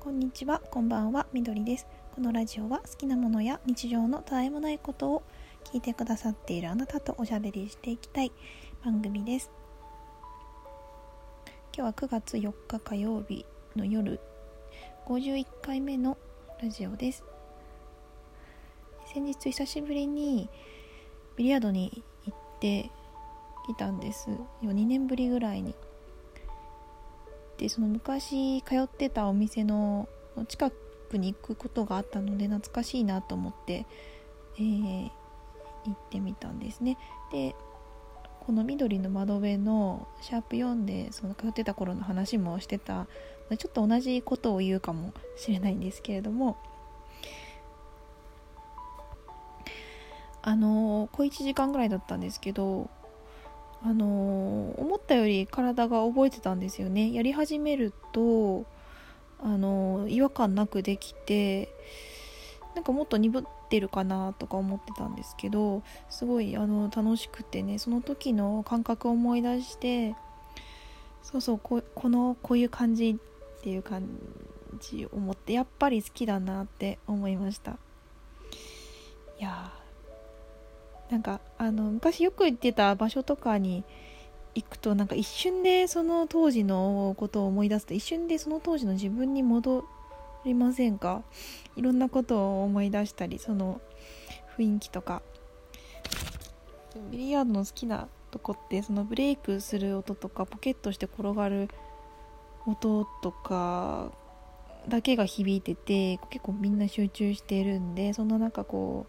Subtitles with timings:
[0.00, 1.86] こんにちは、こんばんは、みどりです。
[2.14, 5.24] このラジオは好きなものや日常のたわいもないことを
[5.64, 8.30] 聞いてくださっているあなたとおしゃべりしていきたい
[8.84, 9.50] 番組です。
[11.76, 14.20] 今日は9月4日火曜日の夜
[15.06, 16.16] 51回目の
[16.62, 17.24] ラジオです。
[19.12, 20.48] 先日久しぶりに
[21.36, 22.88] ビリヤードに行って
[23.66, 24.30] きたんです。
[24.62, 25.74] 2年ぶりぐらいに。
[27.58, 30.08] でその昔通ってたお店の
[30.46, 30.70] 近
[31.10, 33.84] くに行くことがあったので懐かしいなと思って、
[34.56, 35.10] えー、
[35.84, 36.96] 行ってみたんですね。
[37.32, 37.54] で
[38.40, 43.06] この緑の窓辺のシャープ4でその通ってた頃の話もしてた。
[43.58, 46.56] ちょっと同じことを言うかもしれないんですけれども。
[50.40, 52.88] あの小1時間ぐらいだったんですけど
[53.82, 57.12] あの、思ったより体が覚えてたんですよね。
[57.12, 58.66] やり始めると、
[59.40, 61.68] あの、違和感なくできて
[62.78, 70.14] なんかもっと鈍ってるかなとか思ってたんですけどすごいあの楽しくてねその時の感覚を思い出して
[71.24, 74.08] そうそうここのこういう感じっていう感
[74.80, 77.72] じを思ってやっぱり好きだなって思いました。
[79.40, 79.72] いや
[81.10, 83.84] なんかあの昔よく行ってた場所とかに
[84.54, 89.84] 行くとなんか一瞬でその当時のことを思い出すと一瞬でその当時の自分に戻
[90.44, 91.22] りませんか？
[91.76, 93.80] いろんなことを思い出したりその
[94.58, 95.22] 雰囲気とか。
[97.12, 101.68] ビリヤードの好きなとこってそのブレイクする音とかポケットして転がる
[102.66, 104.10] 音とか
[104.88, 109.06] だけが響いてて結構みんな集中してるんでそんな中こ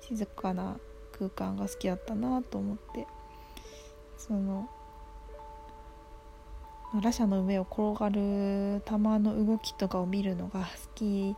[0.00, 0.76] う静かな
[1.18, 3.06] 空間が好きだったなと思って
[4.18, 4.68] その
[7.00, 11.36] 羅車の上を転がる玉の動きとかを見るのが好き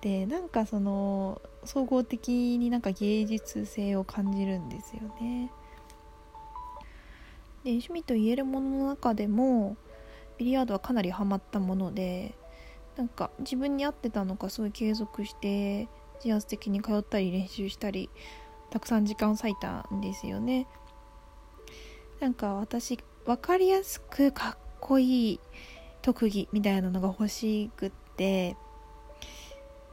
[0.00, 5.50] でなんかその総合的になんか芸術性を感じるんですよね。
[7.64, 9.76] で趣味と言えるものの中でも
[10.38, 12.34] ビリヤードはかなりハマったもので
[12.96, 15.88] なんか自分に合ってたのかすごい継続して
[16.24, 18.08] 自発的に通ったり練習したり
[18.70, 20.66] たくさん時間を割いたんですよね。
[22.20, 25.40] なんか私分かりやすくかっこいい
[26.02, 28.56] 特技みたいなのが欲しくって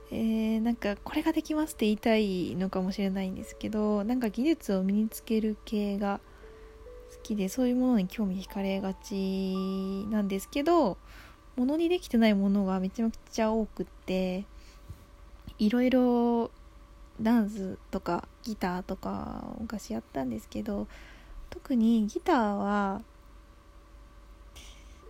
[0.09, 6.21] えー、なんかこれができますって言いたいのかもしれないんですけどなんか技術を身につける系が
[7.13, 10.97] 好きでそういうものに興味惹かれがちなんですけど
[11.57, 14.45] ものにできてないものがめちゃくちゃ多くって
[15.59, 16.51] いろいろ
[17.21, 20.87] ダンスとかギターとか昔やったんですけど
[21.49, 23.01] 特にギターは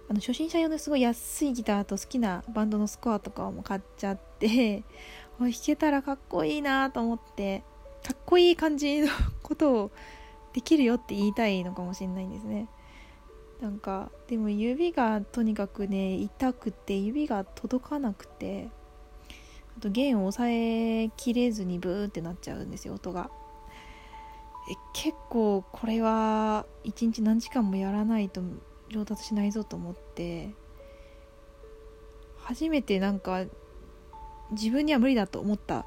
[0.10, 4.84] あの初心者用ですごい安いギターと好きなバンドのスコアとかも買っちゃって
[5.40, 7.64] 弾けたらかっこいいなと思って
[8.06, 9.10] かっこいい感じの
[9.44, 9.92] ことを
[10.54, 12.70] できるよって言いたいのかもしれないんですね。
[13.62, 18.70] なんかでも指がとにかくね痛くて指が届かなくて
[19.78, 23.30] あと弦を抑えきれずにブーってなっちゃうんですよ音が。
[24.70, 28.42] え結構これは一日何時間もやらないと
[28.90, 30.56] 上達しないぞと思って。
[32.38, 33.46] 初めてなんか
[34.52, 35.86] 自分には無理だと思った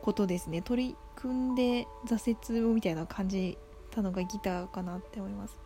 [0.00, 0.62] ことですね。
[0.62, 3.58] 取り組んで挫折をみたいな感じ
[3.90, 5.58] たのがギターかなって思います。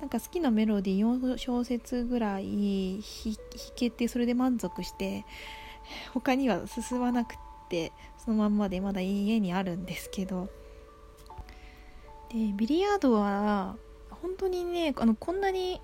[0.00, 3.36] なんか好きなメロディー4小節ぐらい弾
[3.74, 5.24] けてそれで満足して
[6.12, 7.36] 他には進まなくっ
[7.68, 10.48] てそのまんまでまだ家にあるんですけど。
[12.30, 13.76] でビリヤードは
[14.10, 15.80] 本当にねあのこんなに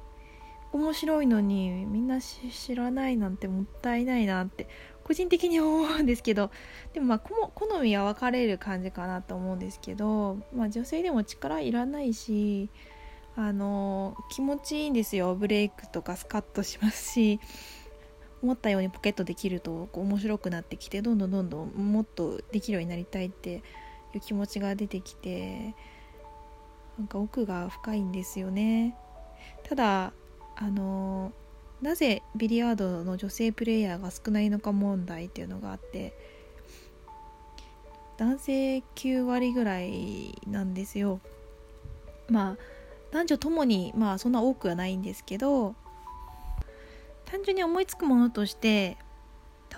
[0.72, 4.68] 面白いのにみんな知らないなんてもったいないなって
[5.04, 6.50] 個人的に思うんですけど。
[6.92, 12.68] でもまあ好みは分かれる感じかなと思うんですけど、まあ、女性でも力いらないし
[13.36, 15.34] あの気持ちいいんですよ。
[15.34, 17.40] ブレイクとかスカッとしますし。
[18.42, 23.62] 思ったようにポケットできるとこう面白くなってきてどんどんどんどんもっとできるようになりたいって
[24.14, 25.74] いう気持ちが出てきて
[26.98, 28.96] なんか奥が深いんですよね。
[29.64, 30.12] ただ
[30.56, 31.32] あの
[31.80, 36.12] なぜビリヤードの女性プレイヤーが少ないのか問題っていうのがあって
[38.18, 41.20] 男性9割ぐらいなんですよ。
[42.28, 42.56] まあ
[43.12, 45.74] 男女ともにまあそんな多くはないんですけど
[47.30, 48.96] 単純に思いつくものとして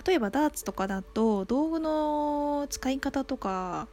[0.05, 3.87] 例えばダーツとかだと道具の使い方とか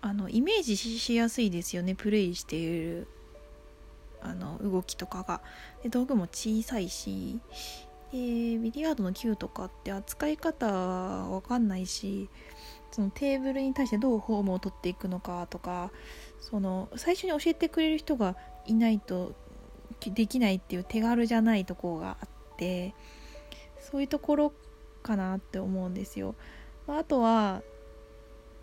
[0.00, 1.94] あのイメージしやすいですよね。
[1.94, 3.06] プレイしている
[4.20, 5.42] あの動きとかが。
[5.82, 7.38] で道具も小さいし
[8.10, 8.18] で
[8.58, 12.28] ビリヤードの球とかって扱い方わかんないし
[12.90, 15.90] そのテーブルに対してどうフォームを取っていくのかとか
[16.40, 18.36] その最初に教えてくれる人が
[18.66, 19.34] いないと
[20.00, 22.28] できないっていう手軽じゃないところがあっ
[22.62, 22.94] て
[23.80, 24.52] そういうところ
[25.02, 26.36] かなって思うんですよ。
[26.86, 27.62] まあ、とは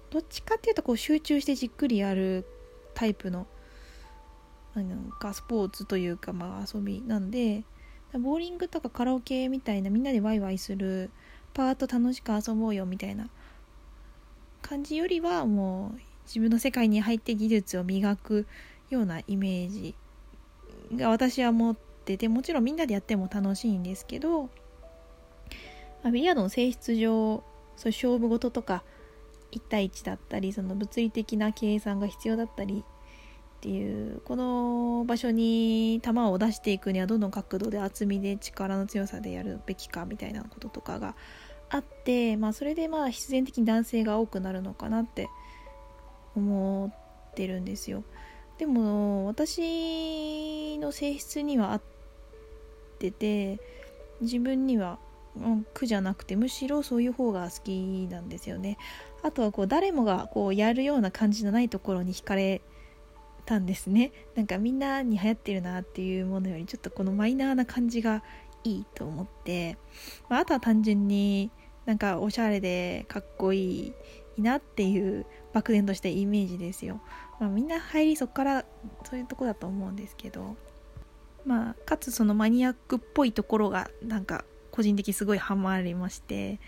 [0.10, 2.46] どっちかっていうとこう集中してじっくりやる
[2.94, 3.48] タイプの
[4.76, 7.64] なんかスポーツというかまあ遊びなんで
[8.14, 11.12] ボーリングとかカラオケみたいなみんなでワイワイする
[11.54, 13.30] パート楽しく遊ぼうよみたいな
[14.62, 18.48] 感じよりはもう自分の世界に入って技術を磨く
[18.90, 19.96] ようなイメージ
[20.96, 21.76] が私は持っ
[22.10, 24.50] ててもちろんみんなでやっても楽しいんですけど、
[26.04, 27.44] あ、ビリヤードの性質上
[27.76, 28.84] そう勝負事とか
[29.52, 41.16] 1対1だったりその物理的な計算が必要だったりっていうこの場所に球を出していくにはどの角度で厚みで力の強さでやるべきかみたいなこととかが
[41.70, 45.30] あって、まあ、それでまあ必然的に男性が多くなるのかなって
[46.36, 48.04] 思ってるんですよ。
[48.58, 51.78] でも私の性質には合
[53.00, 53.60] ってて
[54.20, 55.00] 自分には
[55.74, 58.78] 苦じゃなくてむしろそういう方が好きなんですよね。
[59.24, 62.62] あとはこう誰もがこうやるような感じのないところに惹かれ
[63.46, 64.12] たんですね。
[64.36, 68.22] なんかみんなに流行ってるなっていうものよりちょっとこのマイナーな感じが
[68.66, 69.78] いいと思って、
[70.28, 71.52] まあ、あとは単純に
[71.86, 73.94] なんかおしゃれでかっこい
[74.38, 77.02] いなっていう漠然としたイメージですよ、
[77.40, 78.66] まあ、みんな入りそこから
[79.04, 80.56] そういうとこだと思うんですけど。
[81.46, 86.60] まあかつそのマニアックっぽいところがなんか個人的すごいハマりまして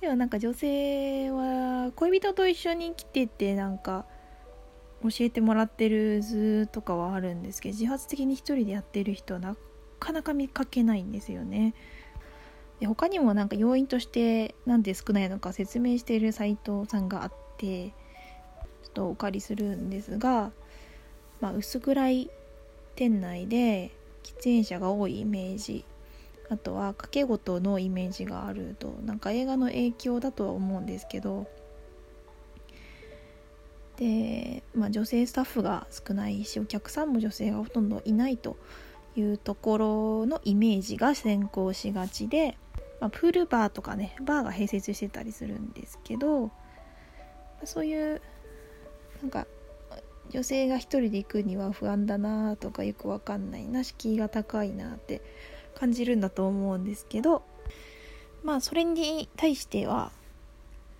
[0.00, 4.06] でもなんか女性は恋人と一緒に来ててなんか
[5.02, 9.56] 教えてもらってる図とかはあるんですけど自発的に一人でやってる人はな
[9.98, 11.74] かなか見かけないんですよね。
[12.80, 17.94] で他にもなんか要因としてなんで少ないのか説明しているサイトさんがあってちょ
[18.88, 20.50] っとお借りするんですが、
[21.40, 22.30] まあ、薄暗い
[22.96, 23.92] 店内で
[24.22, 25.84] 喫煙者が多いイメージ。
[26.48, 31.46] あとは掛け事のイメージがあるとなんか映画の影響だとは思うんですけど。
[33.96, 38.56] で、まあ、女性スタッフが少ないしお客さんも女性がほとんどいないと
[39.16, 42.56] いうところのイメージが先行しがちで、
[43.00, 46.50] まあ、プールバーとかねバーが併設してたりするんですけど
[47.64, 48.20] そういう
[49.20, 49.46] なんか
[50.30, 55.20] 女性が一人で行くには不安だなとかよくわかんないな敷居が高いなって
[55.74, 57.42] 感じるんだと思うんですけど
[58.42, 60.10] まあそれに対しては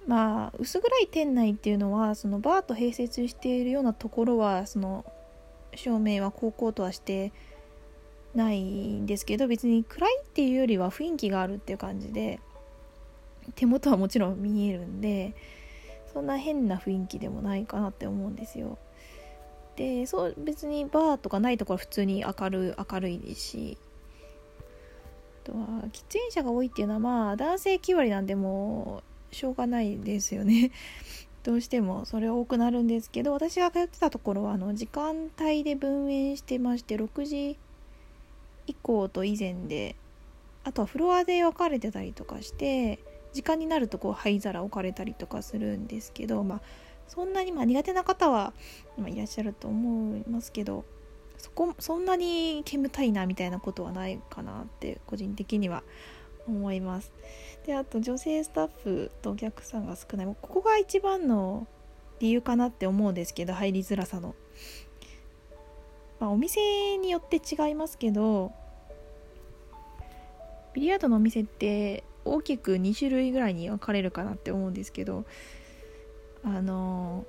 [0.07, 5.05] まあ薄暗い店内っていうのはそのバーと併設しているようなところはその
[5.75, 7.33] 照明は高校とはして
[8.35, 12.41] ないんですけど別に暗いっていうよりは雰囲気があるっていう感じで
[13.55, 15.35] 手元はもちろん見えるんで
[16.13, 18.79] そんな変な雰囲気でもないかなって思うんですよ。
[19.77, 23.79] でそう別にバーとかないところは普通に明る明るいですし。
[25.43, 29.03] あとは喫煙者が多いっていうのはまあ男性9割なんでも
[29.33, 30.71] しょうがないですよね。
[31.43, 37.59] どうしてもそれ多くなるんですけど私が通ってたところはあの時間帯で分園してまして6時
[38.69, 39.97] 以降と以前で
[40.63, 43.01] あとはフロアで分かれてたりとかして
[43.33, 46.61] 時間になるとこう灰皿置かれたりとかするんですけどまあ
[47.13, 48.55] そんなにまあ苦手な方は、
[48.97, 50.87] まあ、いらっしゃると思いますけど
[51.37, 55.83] そこそんなに煙たいなみたいなことはないかなって個人的には
[56.49, 57.13] 思います。
[57.67, 61.67] であと女性スタッフとお客さんが少ないここが一番の
[62.19, 64.35] 理由かなって思うんですけど入りづらさの。
[66.19, 68.53] まあ、お店によって違いますけど
[70.73, 75.27] ビリヤードのお店って大きく2種類ぐらいに分かれるかなって思うんですけど
[76.45, 77.25] あの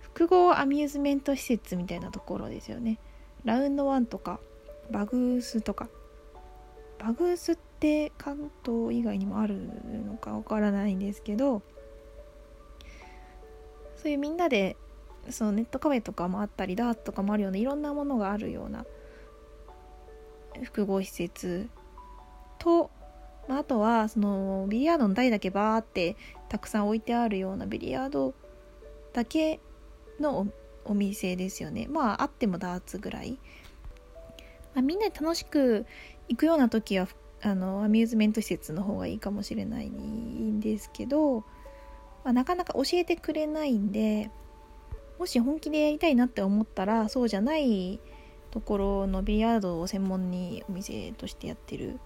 [0.00, 2.98] 複合アミューズメント施設みたいなところですよね。
[3.44, 4.40] ラウンドワンとか
[4.90, 5.88] バグースとか。
[6.98, 9.56] バグースって関東以外にもある
[10.04, 11.62] のかわからないんですけど
[13.96, 14.76] そういうみんなで
[15.30, 18.84] そのネットカフェとかもあったりダーツとかもあるようないろんなものがあるような
[20.64, 21.68] 複合施設
[22.58, 22.90] と、
[23.46, 26.16] まあ、あとはそのビリヤードの台だけバーって
[26.48, 28.34] たくさん置いてあるようなビリヤード
[29.12, 29.60] だけ
[30.20, 30.46] の
[30.84, 31.86] お店ですよね。
[31.88, 33.38] まああってもダーツぐらい、
[34.74, 35.86] まあ、みんなで楽しく
[36.28, 37.08] 行くような時は
[37.42, 44.30] あのアミューズメント施設の方がいいかもしれないんですけど、まあ、なかなか教えてくれないんで
[45.18, 48.00] もし本気でやりたいなって思ったらそうじゃない
[48.50, 51.98] ところのビリヤードを専門にお店としてやってる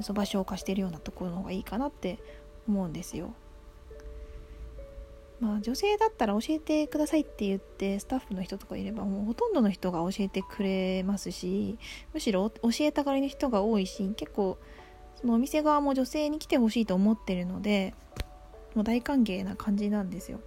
[0.00, 2.18] そ場所を貸してるようなところの方がいいかなって
[2.68, 3.34] 思うんですよ。
[5.40, 11.76] まあ、女性だったら教えてくださいって言ってスタッフの人とかいればもうほとんどの人が教えてくれますし
[12.14, 14.58] むしろ教えたがりの人が多いし結構
[15.20, 17.94] そのお店側も女性に来てほしいと思ってるので
[18.74, 20.40] もう大歓迎な感じなんですよ。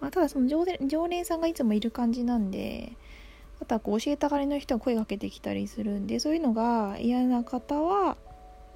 [0.00, 2.92] まあ、ただその常連常連さんがいつもいる感じなんで
[3.60, 8.16] あとはこう教えたがりの人が声かけてきたりするんでそういうのが嫌な方は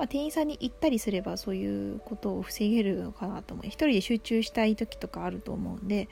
[0.01, 3.67] まあ、店員さんに行ったりすればそういうことを防げるのかなと思う。
[3.67, 6.09] 一人で集中したい時とかあると思うんで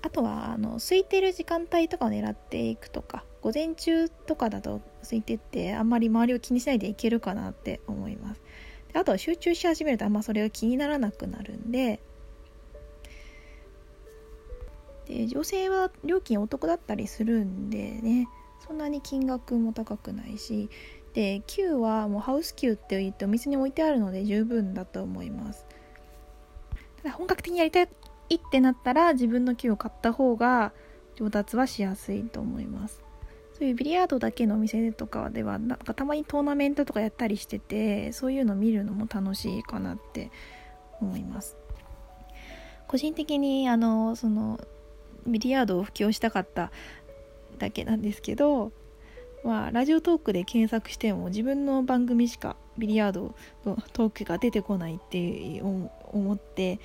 [0.00, 8.40] あとはあの空いてる時間帯とかを狙っていくとか午前中とかだと空いてってあんまり周りを気にしないでいけるかなって思います。
[8.94, 12.00] であとは集中し始めるとあんまそれが気にならなくなるんで
[15.04, 18.28] で女性は料金お得だったりするんでね
[18.66, 20.70] そんなに金額も高くないし
[21.14, 25.66] で Q はもうハウス Q って言ってお店に置いてあるので十分だと思います。
[27.02, 27.88] ただ本格的にやりたいっ
[28.50, 30.72] てなったら自分の Q を買った方が
[31.16, 33.02] 上達はしやすいと思います。
[33.58, 40.30] そういうビリヤードだけのお店とかではなんかたまにトーナメントとかやったりしててそういうの見るのも楽しいかなって
[41.00, 41.56] 思います。
[42.86, 44.60] 個人的にあのその
[45.26, 46.70] ビリヤードを布教したかった
[47.58, 48.72] だけなんですけど
[49.44, 56.80] まあ、ラジオトークで検索しても自分の番組しかビリヤードのトークが出てこないって思ってぜ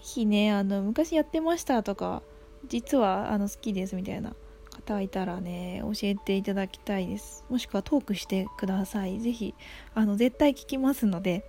[0.00, 2.22] ひねあの昔やってましたとか
[2.68, 4.34] 実はあの好きですみたいな
[4.70, 7.44] 方いたらね教えていただきたいです。
[7.48, 9.20] もしくはトークしてください。
[9.20, 9.54] ぜひ
[9.94, 11.44] あの絶対聞きますので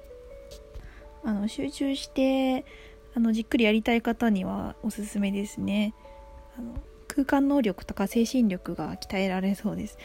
[1.23, 2.65] あの集中して
[3.13, 5.93] あのじっくりやりたい方にはおすすめですね。
[6.57, 6.73] あの
[7.11, 9.97] 空間能力とか精神力が鍛えられそうです。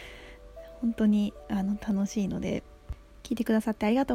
[0.81, 2.63] 本当にあの楽しいので
[3.23, 4.15] 聞いてくださってありがと